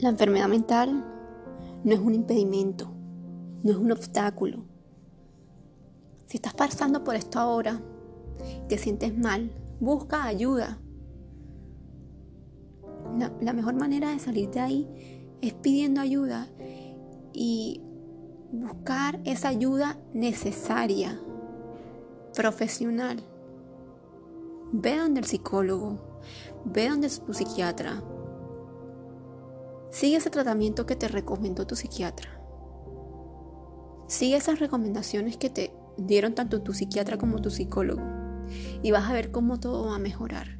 La 0.00 0.10
enfermedad 0.10 0.48
mental 0.48 1.04
no 1.82 1.92
es 1.92 1.98
un 1.98 2.14
impedimento, 2.14 2.88
no 3.64 3.72
es 3.72 3.76
un 3.76 3.90
obstáculo. 3.90 4.64
Si 6.26 6.36
estás 6.36 6.54
pasando 6.54 7.02
por 7.02 7.16
esto 7.16 7.40
ahora, 7.40 7.80
te 8.68 8.78
sientes 8.78 9.16
mal, 9.18 9.50
busca 9.80 10.24
ayuda. 10.24 10.78
La, 13.18 13.32
la, 13.40 13.52
mejor 13.52 13.74
manera 13.74 14.10
de 14.10 14.20
salir 14.20 14.50
de 14.50 14.60
ahí 14.60 15.36
es 15.40 15.54
pidiendo 15.54 16.00
ayuda 16.00 16.46
y 17.32 17.82
buscar 18.52 19.20
esa 19.24 19.48
ayuda 19.48 19.98
necesaria, 20.12 21.18
profesional. 22.36 23.20
Ve 24.70 24.96
donde 24.98 25.20
el 25.20 25.26
psicólogo, 25.26 25.98
ve 26.64 26.88
donde 26.88 27.08
tu 27.08 27.34
psiquiatra, 27.34 28.02
Sigue 29.90 30.16
ese 30.16 30.30
tratamiento 30.30 30.86
que 30.86 30.96
te 30.96 31.08
recomendó 31.08 31.66
tu 31.66 31.74
psiquiatra. 31.74 32.30
Sigue 34.06 34.36
esas 34.36 34.58
recomendaciones 34.58 35.36
que 35.36 35.50
te 35.50 35.72
dieron 35.96 36.34
tanto 36.34 36.62
tu 36.62 36.72
psiquiatra 36.72 37.18
como 37.18 37.40
tu 37.40 37.50
psicólogo. 37.50 38.02
Y 38.82 38.90
vas 38.90 39.08
a 39.08 39.12
ver 39.12 39.30
cómo 39.30 39.60
todo 39.60 39.86
va 39.86 39.96
a 39.96 39.98
mejorar. 39.98 40.58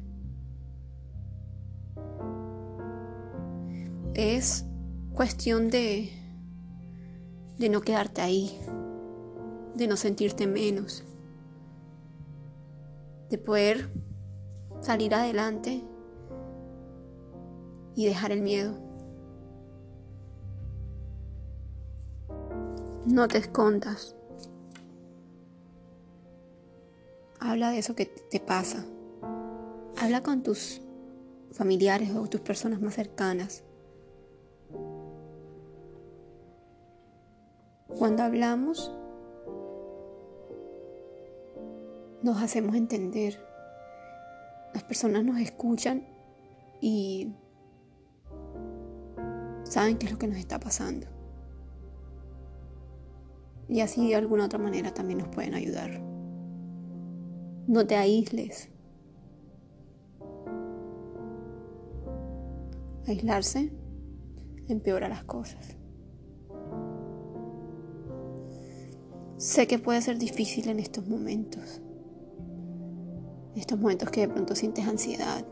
Es 4.13 4.65
cuestión 5.13 5.69
de, 5.69 6.11
de 7.57 7.69
no 7.69 7.81
quedarte 7.81 8.21
ahí, 8.21 8.59
de 9.75 9.87
no 9.87 9.95
sentirte 9.95 10.45
menos, 10.45 11.03
de 13.29 13.37
poder 13.37 13.89
salir 14.81 15.13
adelante 15.13 15.83
y 17.95 18.05
dejar 18.05 18.31
el 18.31 18.41
miedo. 18.41 18.88
No 23.11 23.27
te 23.27 23.39
escondas. 23.39 24.15
Habla 27.39 27.71
de 27.71 27.79
eso 27.79 27.95
que 27.95 28.05
te 28.05 28.39
pasa. 28.39 28.85
Habla 29.99 30.21
con 30.21 30.43
tus 30.43 30.79
familiares 31.51 32.11
o 32.15 32.27
tus 32.27 32.41
personas 32.41 32.81
más 32.81 32.93
cercanas. 32.93 33.63
Cuando 37.97 38.21
hablamos, 38.21 38.91
nos 42.21 42.43
hacemos 42.43 42.75
entender. 42.75 43.43
Las 44.71 44.83
personas 44.83 45.23
nos 45.23 45.39
escuchan 45.39 46.05
y 46.79 47.33
saben 49.63 49.97
qué 49.97 50.05
es 50.05 50.11
lo 50.11 50.19
que 50.19 50.27
nos 50.27 50.37
está 50.37 50.59
pasando 50.59 51.18
y 53.69 53.81
así 53.81 54.09
de 54.09 54.15
alguna 54.15 54.45
otra 54.45 54.57
manera 54.57 54.93
también 54.93 55.19
nos 55.19 55.27
pueden 55.29 55.53
ayudar. 55.53 56.01
No 57.67 57.85
te 57.85 57.95
aísles. 57.95 58.69
Aislarse 63.05 63.71
empeora 64.67 65.07
las 65.07 65.23
cosas. 65.23 65.77
Sé 69.37 69.67
que 69.67 69.79
puede 69.79 70.01
ser 70.01 70.17
difícil 70.17 70.67
en 70.67 70.79
estos 70.79 71.07
momentos. 71.07 71.81
En 73.53 73.59
estos 73.59 73.79
momentos 73.79 74.09
que 74.09 74.21
de 74.21 74.29
pronto 74.29 74.55
sientes 74.55 74.87
ansiedad, 74.87 75.45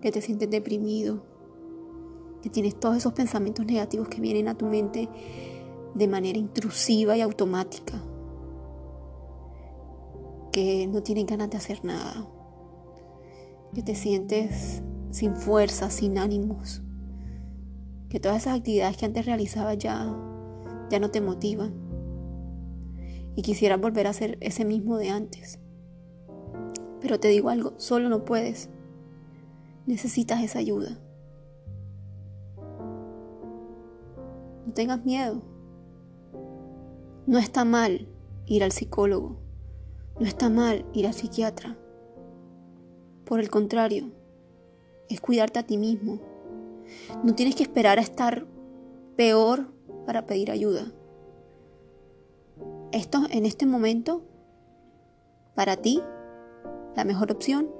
que 0.00 0.10
te 0.10 0.20
sientes 0.20 0.50
deprimido, 0.50 1.22
que 2.42 2.50
tienes 2.50 2.78
todos 2.78 2.96
esos 2.96 3.12
pensamientos 3.12 3.66
negativos 3.66 4.08
que 4.08 4.20
vienen 4.20 4.48
a 4.48 4.56
tu 4.56 4.66
mente 4.66 5.08
de 5.94 6.08
manera 6.08 6.38
intrusiva 6.38 7.16
y 7.16 7.20
automática, 7.20 8.02
que 10.52 10.86
no 10.86 11.02
tienen 11.02 11.26
ganas 11.26 11.50
de 11.50 11.56
hacer 11.56 11.84
nada, 11.84 12.28
que 13.74 13.82
te 13.82 13.94
sientes 13.94 14.82
sin 15.10 15.36
fuerza, 15.36 15.90
sin 15.90 16.18
ánimos, 16.18 16.82
que 18.08 18.20
todas 18.20 18.42
esas 18.42 18.58
actividades 18.58 18.96
que 18.96 19.06
antes 19.06 19.26
realizabas 19.26 19.78
ya, 19.78 20.14
ya 20.90 20.98
no 20.98 21.10
te 21.10 21.20
motivan 21.20 21.72
y 23.36 23.42
quisieras 23.42 23.80
volver 23.80 24.06
a 24.06 24.10
hacer 24.10 24.36
ese 24.40 24.64
mismo 24.64 24.98
de 24.98 25.10
antes. 25.10 25.58
Pero 27.00 27.18
te 27.18 27.28
digo 27.28 27.48
algo, 27.48 27.74
solo 27.78 28.08
no 28.08 28.24
puedes. 28.24 28.68
Necesitas 29.86 30.42
esa 30.42 30.58
ayuda. 30.58 30.98
No 34.66 34.72
tengas 34.74 35.04
miedo. 35.04 35.49
No 37.30 37.38
está 37.38 37.64
mal 37.64 38.08
ir 38.46 38.64
al 38.64 38.72
psicólogo, 38.72 39.36
no 40.18 40.26
está 40.26 40.48
mal 40.50 40.84
ir 40.92 41.06
al 41.06 41.14
psiquiatra. 41.14 41.78
Por 43.24 43.38
el 43.38 43.48
contrario, 43.48 44.10
es 45.08 45.20
cuidarte 45.20 45.60
a 45.60 45.62
ti 45.62 45.78
mismo. 45.78 46.18
No 47.22 47.36
tienes 47.36 47.54
que 47.54 47.62
esperar 47.62 48.00
a 48.00 48.02
estar 48.02 48.48
peor 49.14 49.68
para 50.06 50.26
pedir 50.26 50.50
ayuda. 50.50 50.90
Esto 52.90 53.20
en 53.30 53.46
este 53.46 53.64
momento, 53.64 54.24
para 55.54 55.76
ti, 55.76 56.02
la 56.96 57.04
mejor 57.04 57.30
opción 57.30 57.70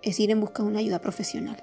es 0.00 0.18
ir 0.18 0.30
en 0.30 0.40
busca 0.40 0.62
de 0.62 0.70
una 0.70 0.78
ayuda 0.78 1.02
profesional. 1.02 1.62